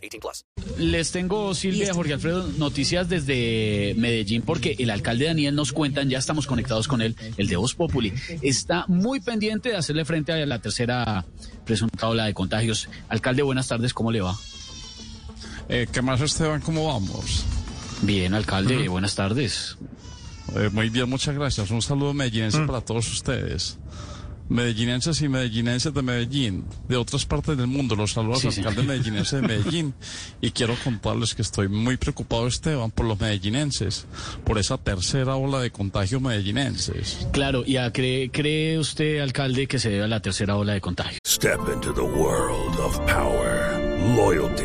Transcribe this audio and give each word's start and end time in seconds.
18 0.00 0.20
plus. 0.20 0.44
Les 0.78 1.10
tengo, 1.10 1.54
Silvia, 1.54 1.92
Jorge 1.94 2.14
Alfredo, 2.14 2.48
noticias 2.58 3.08
desde 3.08 3.94
Medellín 3.96 4.42
porque 4.42 4.76
el 4.78 4.90
alcalde 4.90 5.26
Daniel 5.26 5.54
nos 5.54 5.72
cuentan, 5.72 6.08
ya 6.08 6.18
estamos 6.18 6.46
conectados 6.46 6.88
con 6.88 7.02
él, 7.02 7.16
el 7.36 7.48
de 7.48 7.56
Voz 7.56 7.74
Populi, 7.74 8.12
está 8.42 8.84
muy 8.88 9.20
pendiente 9.20 9.70
de 9.70 9.76
hacerle 9.76 10.04
frente 10.04 10.32
a 10.32 10.46
la 10.46 10.60
tercera 10.60 11.24
presunta 11.64 12.08
ola 12.08 12.24
de 12.24 12.34
contagios. 12.34 12.88
Alcalde, 13.08 13.42
buenas 13.42 13.68
tardes, 13.68 13.94
¿cómo 13.94 14.10
le 14.12 14.20
va? 14.20 14.36
Eh, 15.68 15.86
¿Qué 15.90 16.02
más, 16.02 16.20
Esteban? 16.20 16.60
¿Cómo 16.60 16.86
vamos? 16.86 17.44
Bien, 18.02 18.34
alcalde, 18.34 18.88
buenas 18.88 19.14
tardes. 19.14 19.76
Eh, 20.56 20.68
muy 20.72 20.88
bien, 20.88 21.08
muchas 21.08 21.34
gracias. 21.34 21.70
Un 21.70 21.82
saludo 21.82 22.12
medellinense 22.12 22.60
para 22.66 22.80
todos 22.80 23.10
ustedes. 23.12 23.78
Medellinenses 24.50 25.22
y 25.22 25.28
medellinenses 25.28 25.94
de 25.94 26.02
Medellín, 26.02 26.64
de 26.88 26.96
otras 26.96 27.24
partes 27.24 27.56
del 27.56 27.68
mundo. 27.68 27.96
Los 27.96 28.12
saludos 28.12 28.40
Sí, 28.40 28.46
al 28.48 28.52
sí. 28.52 28.60
alcalde 28.60 28.82
medellinense 28.82 29.36
de 29.36 29.42
Medellín. 29.42 29.94
Y 30.42 30.50
quiero 30.50 30.74
contarles 30.84 31.34
que 31.34 31.42
estoy 31.42 31.68
muy 31.68 31.96
preocupado, 31.96 32.46
Esteban, 32.46 32.90
por 32.90 33.06
los 33.06 33.20
medellinenses, 33.20 34.06
por 34.44 34.58
esa 34.58 34.76
tercera 34.78 35.36
ola 35.36 35.60
de 35.60 35.70
contagios 35.70 36.20
medellinenses. 36.20 37.26
Claro, 37.32 37.62
¿y 37.66 37.76
a 37.76 37.92
cree, 37.92 38.30
cree 38.30 38.78
usted, 38.78 39.20
alcalde, 39.20 39.66
que 39.68 39.78
se 39.78 39.90
debe 39.90 40.04
a 40.04 40.08
la 40.08 40.20
tercera 40.20 40.56
ola 40.56 40.72
de 40.72 40.80
contagios? 40.80 41.18
Step 41.26 41.60
into 41.72 41.92
the 41.94 42.00
world 42.00 42.76
of 42.80 42.98
power, 43.06 43.78
loyalty, 44.16 44.64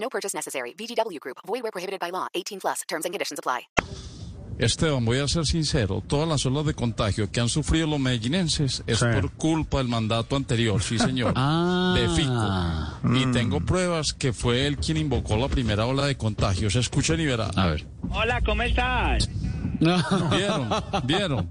No 0.00 0.08
purchase 0.08 0.34
necessary. 0.34 0.74
VGW 0.74 1.20
Group. 1.20 1.36
Void 1.46 1.62
where 1.62 1.70
prohibited 1.72 2.00
by 2.00 2.10
law. 2.10 2.26
18 2.34 2.58
plus. 2.60 2.82
Terms 2.88 3.04
and 3.04 3.12
conditions 3.12 3.38
apply. 3.38 3.68
Esteban, 4.58 5.06
voy 5.06 5.18
a 5.20 5.26
ser 5.26 5.46
sincero, 5.46 6.02
todas 6.06 6.28
las 6.28 6.44
olas 6.44 6.66
de 6.66 6.74
contagio 6.74 7.30
que 7.32 7.40
han 7.40 7.48
sufrido 7.48 7.86
los 7.86 7.98
medellinenses 7.98 8.82
es 8.86 8.98
por 9.00 9.30
culpa 9.32 9.78
del 9.78 9.88
mandato 9.88 10.36
anterior, 10.36 10.82
sí 10.82 10.98
señor, 10.98 11.32
Ah. 11.36 11.94
de 11.96 12.06
Fico. 12.10 13.16
Y 13.16 13.32
tengo 13.32 13.60
pruebas 13.64 14.12
que 14.12 14.34
fue 14.34 14.66
él 14.66 14.76
quien 14.76 14.98
invocó 14.98 15.38
la 15.38 15.48
primera 15.48 15.86
ola 15.86 16.04
de 16.04 16.18
contagios. 16.18 16.76
Escuchen 16.76 17.18
y 17.20 17.24
verán. 17.24 17.58
A 17.58 17.68
ver. 17.68 17.86
Hola, 18.10 18.42
¿cómo 18.44 18.62
estás? 18.62 19.30
¿Vieron? 19.80 20.68
¿Vieron? 21.04 21.50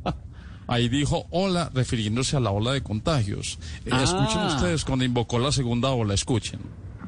Ahí 0.67 0.87
dijo 0.87 1.25
hola 1.31 1.71
refiriéndose 1.73 2.37
a 2.37 2.39
la 2.39 2.51
ola 2.51 2.73
de 2.73 2.83
contagios. 2.83 3.57
Ah. 3.91 4.03
Escuchen 4.03 4.41
ustedes 4.41 4.85
cuando 4.85 5.03
invocó 5.03 5.39
la 5.39 5.51
segunda 5.51 5.89
ola, 5.89 6.13
escuchen. 6.13 6.59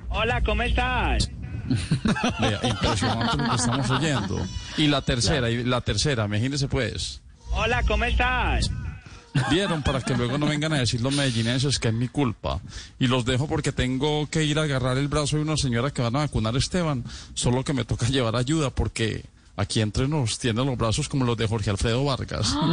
Hola, 0.10 0.42
¿cómo 0.42 0.64
estás? 0.64 1.30
Vea, 2.40 2.60
impresionante 2.64 3.38
lo 3.38 3.50
que 3.50 3.56
estamos 3.56 3.90
oyendo. 3.90 4.48
Y 4.78 4.88
la 4.88 5.02
tercera, 5.02 5.50
y 5.50 5.64
la 5.64 5.82
tercera, 5.82 6.26
imagínense 6.26 6.68
pues. 6.68 7.22
Hola, 7.52 7.84
¿cómo 7.84 8.06
estás? 8.06 8.70
Vieron 9.50 9.82
para 9.82 10.02
que 10.02 10.16
luego 10.16 10.38
no 10.38 10.46
vengan 10.46 10.74
a 10.74 10.80
decir 10.80 11.02
los 11.02 11.14
medellinenses 11.14 11.80
que 11.80 11.88
es 11.88 11.94
mi 11.94 12.08
culpa. 12.08 12.60
Y 13.00 13.08
los 13.08 13.24
dejo 13.26 13.48
porque 13.48 13.72
tengo 13.72 14.28
que 14.30 14.44
ir 14.44 14.60
a 14.60 14.64
agarrar 14.64 14.98
el 14.98 15.08
brazo 15.08 15.38
de 15.38 15.44
una 15.44 15.58
señora 15.58 15.92
que 15.92 16.02
van 16.02 16.16
a 16.16 16.20
vacunar 16.20 16.56
a 16.56 16.58
Esteban. 16.58 17.04
Solo 17.34 17.64
que 17.64 17.74
me 17.74 17.86
toca 17.86 18.08
llevar 18.08 18.36
ayuda 18.36 18.70
porque 18.72 19.24
aquí 19.56 19.82
entre 19.82 20.08
nos 20.08 20.40
tiene 20.40 20.64
los 20.66 20.78
brazos 20.78 21.08
como 21.10 21.26
los 21.26 21.38
de 21.38 21.48
Jorge 21.48 21.70
Alfredo 21.70 22.04
Vargas. 22.06 22.56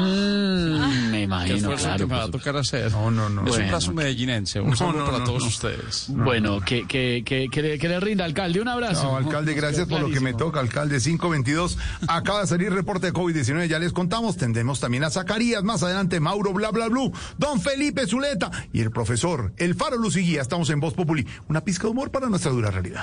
Mm, 0.79 1.11
me 1.11 1.19
¿Qué 1.19 1.23
imagino, 1.23 1.75
claro. 1.75 1.97
que 1.99 2.07
me 2.07 2.17
va 2.19 2.25
a 2.25 2.31
tocar 2.31 2.57
hacer? 2.57 2.91
No, 2.93 3.11
no, 3.11 3.29
no. 3.29 3.43
Es 3.43 3.49
un 3.51 3.57
Bueno, 3.57 3.69
brazo 3.69 3.93
medellinense. 3.93 4.61
Un 4.61 4.77
saludo 4.77 5.05
para 5.07 5.25
todos 5.25 5.45
ustedes. 5.45 6.07
Bueno, 6.09 6.61
que, 6.61 6.87
que, 6.87 7.23
que, 7.25 7.49
que 7.51 7.63
le, 7.63 7.79
que 7.79 7.89
le 7.89 8.01
rinda, 8.01 8.25
alcalde. 8.25 8.61
Un 8.61 8.69
abrazo. 8.69 9.05
No, 9.05 9.17
alcalde, 9.17 9.55
gracias 9.55 9.87
por 9.89 10.01
lo 10.01 10.11
que 10.11 10.21
me 10.21 10.35
toca, 10.35 10.61
alcalde 10.61 11.01
522. 11.01 11.79
Acaba 12.07 12.43
de 12.43 12.47
salir 12.47 12.73
reporte 12.73 13.07
de 13.09 13.13
COVID-19, 13.13 13.67
ya 13.67 13.79
les 13.79 13.93
contamos. 13.93 14.37
Tendremos 14.37 14.81
también 14.81 15.05
a 15.05 15.11
Zacarías, 15.11 15.63
más 15.65 15.83
adelante 15.83 16.21
Mauro, 16.21 16.53
bla, 16.53 16.71
bla, 16.71 16.89
bla, 16.89 17.11
don 17.37 17.61
Felipe 17.61 18.07
Zuleta 18.07 18.51
y 18.73 18.81
el 18.81 18.91
profesor, 18.91 19.53
el 19.57 19.75
Faro 19.75 19.97
Luz 19.97 20.17
y 20.17 20.21
Guía. 20.21 20.43
Estamos 20.43 20.71
en 20.71 20.81
Voz 20.81 20.95
Populi. 20.95 21.27
Una 21.49 21.63
pizca 21.63 21.85
de 21.85 21.91
humor 21.91 22.11
para 22.11 22.29
nuestra 22.29 22.51
dura 22.51 22.71
realidad. 22.71 23.03